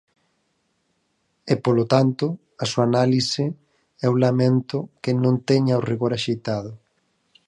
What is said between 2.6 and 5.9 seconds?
a súa análise eu lamento que non teña o